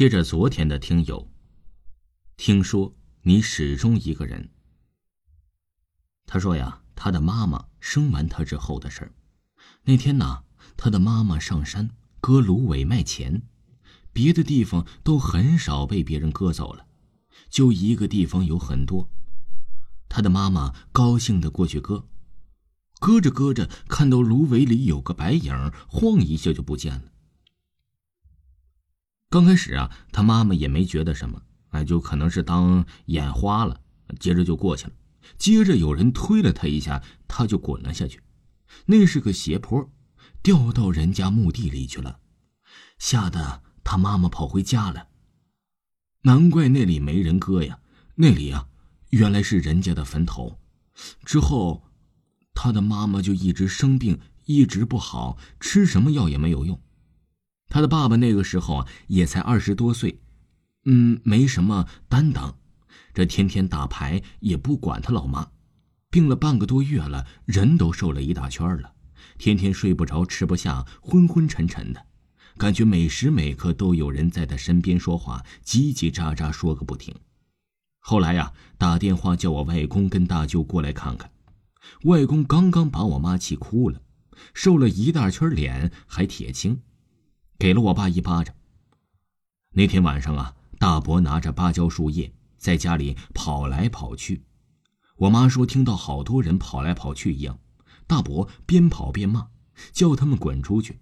[0.00, 1.30] 接着昨天的听友，
[2.38, 4.48] 听说你始终一个人。
[6.24, 9.12] 他说呀，他的妈妈生完他之后的事儿。
[9.82, 10.44] 那天呢，
[10.78, 13.42] 他的妈妈上山割芦苇卖钱，
[14.10, 16.86] 别的地方都很少被别人割走了，
[17.50, 19.10] 就一个地方有很多。
[20.08, 22.06] 他的妈妈高兴的过去割，
[23.00, 27.12] 割着割着，看到芦苇里有个白影，晃一下就不见了。
[29.30, 33.80] 刚开始啊，他妈妈也没觉得什么，哎，就可能是当眼花了，
[34.18, 34.92] 接着就过去了。
[35.38, 38.20] 接着有人推了他一下，他就滚了下去。
[38.86, 39.88] 那是个斜坡，
[40.42, 42.18] 掉到人家墓地里去了，
[42.98, 45.06] 吓得他妈妈跑回家了。
[46.22, 47.78] 难怪那里没人割呀，
[48.16, 48.66] 那里啊，
[49.10, 50.58] 原来是人家的坟头。
[51.24, 51.84] 之后，
[52.52, 56.82] 他的妈妈就一直生病，一直不好，吃什么药也没有用。
[57.70, 60.20] 他的爸爸那个时候啊，也才二十多岁，
[60.84, 62.58] 嗯，没什么担当，
[63.14, 65.52] 这天天打牌也不管他老妈，
[66.10, 68.92] 病了半个多月了，人都瘦了一大圈了，
[69.38, 72.04] 天天睡不着，吃不下，昏昏沉沉的，
[72.58, 77.14] 感觉每时每刻都有人在他身边说话，叽叽喳喳说个不停。
[78.00, 81.30] 后来呀，打电话叫我外公跟大舅过来看看，
[82.02, 84.02] 外公刚刚把我妈气哭了，
[84.54, 86.80] 瘦了一大圈脸，还铁青。
[87.60, 88.56] 给了我爸一巴掌。
[89.72, 94.42] 那天晚上啊，大伯拿着芭蕉树叶在家里跑来跑去，
[95.16, 97.58] 我妈说听到好多人跑来跑去一样。
[98.06, 99.48] 大伯边跑边骂，
[99.92, 101.00] 叫他们滚出去。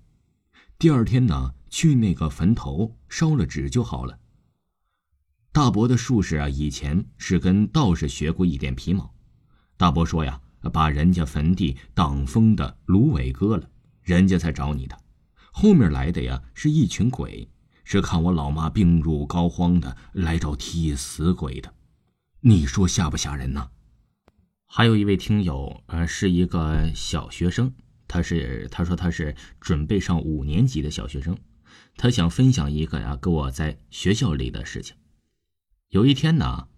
[0.81, 4.19] 第二天呢，去那个坟头烧了纸就好了。
[5.53, 9.15] 大伯的术士啊，以前是跟道士学过一点皮毛。
[9.77, 10.41] 大伯说呀，
[10.73, 13.71] 把人家坟地挡风的芦苇割了，
[14.03, 14.99] 人家才找你的。
[15.53, 17.49] 后面来的呀是一群鬼，
[17.85, 21.75] 是看我老妈病入膏肓的来找替死鬼的，
[22.41, 23.71] 你说吓不吓人呢？
[24.67, 27.73] 还有一位听友，呃，是一个小学生，
[28.07, 31.37] 他是他说他是准备上五年级的小学生，
[31.97, 34.95] 他想分享一个呀，跟我在学校里的事情。
[35.89, 36.69] 有一天呢，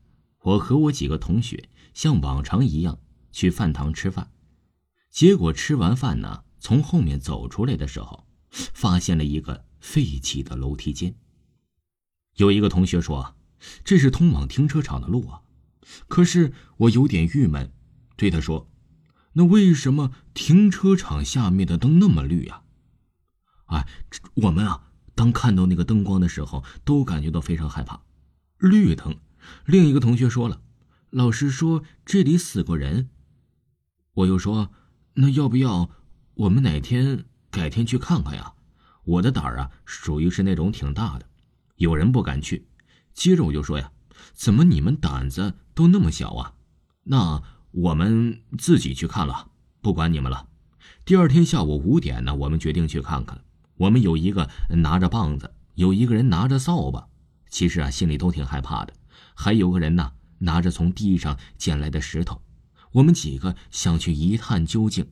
[0.43, 3.01] 我和我几个同学像往常一样
[3.33, 4.31] 去饭堂吃饭，
[5.11, 8.25] 结果吃完饭呢，从后面走出来的时候。
[8.51, 11.15] 发现了一个废弃的楼梯间。
[12.37, 13.37] 有一个同学说
[13.85, 15.43] ：“这是通往停车场的路啊。”
[16.09, 17.73] 可是我有点郁闷，
[18.17, 18.71] 对他说
[19.35, 22.63] ：“那为什么停车场下面的灯那么绿呀？”
[23.67, 23.87] 哎，
[24.35, 28.03] 我们啊，当看到那个灯光的时候，都感觉到非常害怕。
[28.59, 29.17] 绿灯。
[29.65, 30.61] 另一个同学说了
[31.11, 33.09] ：“老师说这里死过人。”
[34.15, 34.71] 我又说
[35.15, 35.91] ：“那要不要
[36.35, 38.53] 我们哪天？”改天去看看呀，
[39.05, 41.27] 我的胆儿啊，属于是那种挺大的，
[41.77, 42.67] 有人不敢去。
[43.13, 43.91] 接着我就说呀，
[44.33, 46.55] 怎么你们胆子都那么小啊？
[47.03, 49.49] 那我们自己去看了，
[49.81, 50.47] 不管你们了。
[51.05, 53.43] 第二天下午五点呢，我们决定去看看。
[53.77, 57.09] 我们有一个拿着棒子，有一个人拿着扫把，
[57.49, 58.93] 其实啊，心里都挺害怕的。
[59.35, 62.41] 还有个人呢，拿着从地上捡来的石头。
[62.93, 65.07] 我们几个想去一探究竟。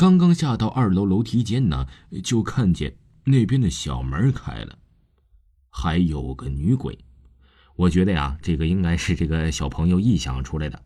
[0.00, 1.86] 刚刚下到二楼楼梯间呢，
[2.24, 4.78] 就看见那边的小门开了，
[5.68, 6.98] 还有个女鬼。
[7.76, 10.82] 我觉得呀，这个应该是这个小朋友臆想出来的。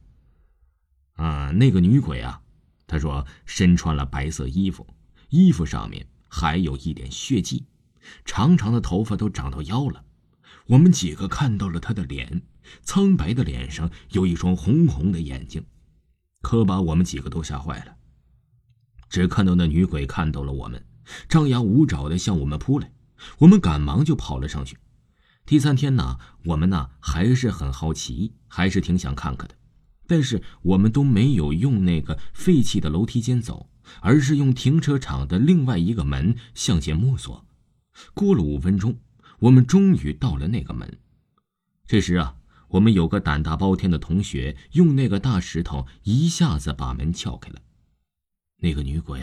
[1.13, 2.43] 啊，那个女鬼啊，
[2.89, 4.85] 她说身穿了白色衣服，
[5.29, 7.67] 衣服上面还有一点血迹，
[8.25, 10.05] 长长的头发都长到腰了。
[10.67, 12.43] 我们几个看到了她的脸，
[12.83, 15.65] 苍白的脸上有一双红红的眼睛，
[16.43, 17.95] 可把我们几个都吓坏了。
[19.15, 20.85] 只看到那女鬼看到了我们，
[21.29, 22.91] 张牙舞爪的向我们扑来，
[23.39, 24.77] 我们赶忙就跑了上去。
[25.47, 29.55] 第三天呢，我们呢还是很好奇，还是挺想看看的，
[30.09, 33.71] 但是我们都没有用那个废弃的楼梯间走，
[34.01, 37.47] 而是用停车场的另外一个门向前摸索。
[38.15, 38.99] 过了五分钟，
[39.39, 40.99] 我们终于到了那个门。
[41.87, 42.35] 这时啊，
[42.71, 47.61] 我们有个胆大包天的同学用那个大石头一下子把门撬开了。
[48.65, 49.21] 那个女鬼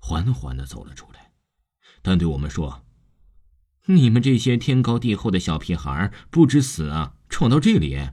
[0.00, 1.32] 缓缓的走了出来，
[2.00, 2.86] 但对我们说
[3.84, 8.08] ：“你们这些天高地厚的小屁孩，不知死啊，闯到这里！”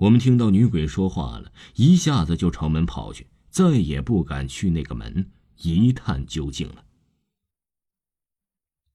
[0.00, 6.86] 我们听到女鬼说话了，一下子就朝门跑去，再也不敢去那个门一探究竟了。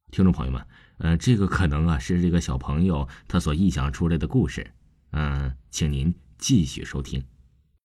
[0.10, 0.66] 听众朋友们，
[0.98, 4.74] 呃，这个可能啊是这个小朋友他所臆想出来的故事，
[5.12, 7.24] 嗯，请您继续收听。